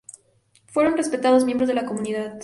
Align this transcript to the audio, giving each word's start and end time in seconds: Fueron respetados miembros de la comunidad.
Fueron 0.65 0.97
respetados 0.97 1.45
miembros 1.45 1.67
de 1.67 1.75
la 1.75 1.85
comunidad. 1.85 2.39